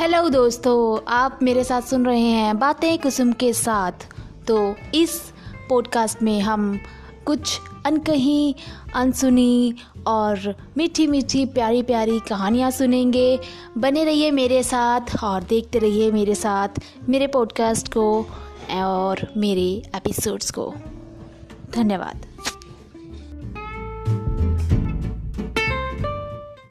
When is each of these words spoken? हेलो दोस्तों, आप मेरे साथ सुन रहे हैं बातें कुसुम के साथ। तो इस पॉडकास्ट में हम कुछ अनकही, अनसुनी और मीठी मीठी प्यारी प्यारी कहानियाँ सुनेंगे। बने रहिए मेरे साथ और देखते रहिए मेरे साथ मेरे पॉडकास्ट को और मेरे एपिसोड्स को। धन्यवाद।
हेलो 0.00 0.28
दोस्तों, 0.28 1.04
आप 1.08 1.38
मेरे 1.42 1.64
साथ 1.64 1.82
सुन 1.82 2.06
रहे 2.06 2.20
हैं 2.20 2.58
बातें 2.58 2.98
कुसुम 2.98 3.32
के 3.32 3.52
साथ। 3.52 3.92
तो 4.46 4.76
इस 4.94 5.32
पॉडकास्ट 5.68 6.22
में 6.22 6.40
हम 6.40 6.78
कुछ 7.24 7.60
अनकही, 7.86 8.54
अनसुनी 8.94 9.74
और 10.06 10.56
मीठी 10.76 11.06
मीठी 11.06 11.46
प्यारी 11.46 11.82
प्यारी 11.82 12.20
कहानियाँ 12.20 12.70
सुनेंगे। 12.70 13.38
बने 13.78 14.04
रहिए 14.04 14.30
मेरे 14.30 14.62
साथ 14.62 15.00
और 15.24 15.42
देखते 15.42 15.78
रहिए 15.78 16.10
मेरे 16.10 16.34
साथ 16.34 16.68
मेरे 17.08 17.26
पॉडकास्ट 17.26 17.88
को 17.88 18.26
और 18.74 19.32
मेरे 19.36 19.82
एपिसोड्स 19.96 20.50
को। 20.50 20.74
धन्यवाद। 21.74 22.26